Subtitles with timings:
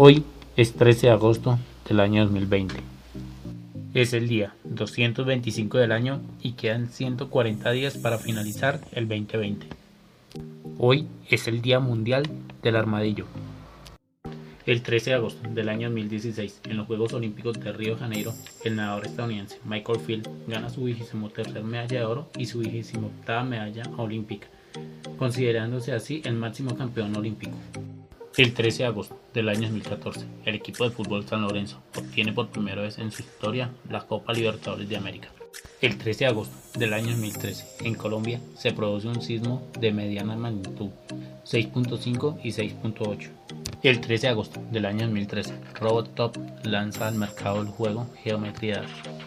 [0.00, 0.22] Hoy
[0.56, 1.58] es 13 de agosto
[1.88, 2.76] del año 2020.
[3.94, 9.66] Es el día 225 del año y quedan 140 días para finalizar el 2020.
[10.78, 12.30] Hoy es el Día Mundial
[12.62, 13.26] del Armadillo.
[14.66, 18.32] El 13 de agosto del año 2016, en los Juegos Olímpicos de Río de Janeiro,
[18.62, 23.08] el nadador estadounidense Michael Field gana su vigésimo tercer medalla de oro y su vigésimo
[23.08, 24.46] octava medalla olímpica,
[25.18, 27.56] considerándose así el máximo campeón olímpico.
[28.38, 32.50] El 13 de agosto del año 2014, el equipo de fútbol San Lorenzo obtiene por
[32.50, 35.28] primera vez en su historia la Copa Libertadores de América.
[35.80, 40.36] El 13 de agosto del año 2013, en Colombia, se produce un sismo de mediana
[40.36, 40.90] magnitud,
[41.44, 43.28] 6.5 y 6.8
[43.82, 48.72] el 13 de agosto del año 2013, Robot Top lanza al mercado el juego Geometry
[48.72, 49.17] Dash.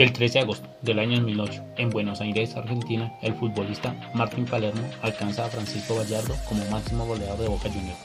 [0.00, 4.80] El 13 de agosto del año 2008, en Buenos Aires, Argentina, el futbolista Martín Palermo
[5.02, 7.98] alcanza a Francisco Gallardo como máximo goleador de Boca Juniors.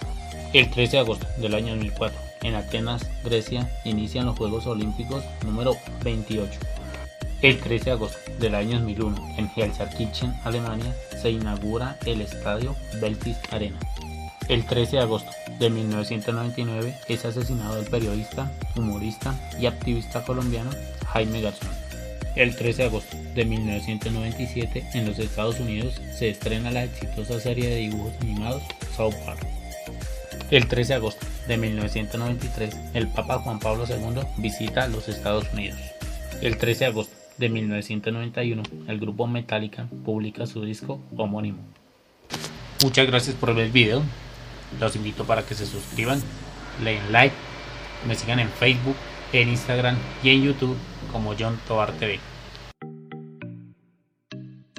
[0.52, 5.78] El 13 de agosto del año 2004, en Atenas, Grecia, inician los Juegos Olímpicos número
[6.04, 6.60] 28.
[7.42, 13.38] El 13 de agosto del año 2001, en Helsinki, Alemania, se inaugura el estadio Beltis
[13.52, 13.80] Arena.
[14.50, 20.72] El 13 de agosto de 1999 es asesinado el periodista, humorista y activista colombiano
[21.06, 21.85] Jaime Garzón.
[22.36, 27.70] El 13 de agosto de 1997 en los Estados Unidos se estrena la exitosa serie
[27.70, 28.62] de dibujos animados
[28.94, 29.40] South Park.
[30.52, 35.80] El 13 de agosto de 1993 el Papa Juan Pablo II visita los Estados Unidos.
[36.42, 41.60] El 13 de agosto de 1991 el grupo Metallica publica su disco homónimo.
[42.84, 44.04] Muchas gracias por ver el video.
[44.82, 46.22] Los invito para que se suscriban,
[46.84, 47.36] le den like,
[48.06, 48.98] me sigan en Facebook,
[49.32, 50.76] en Instagram y en YouTube
[51.16, 52.35] como John Tobar TV.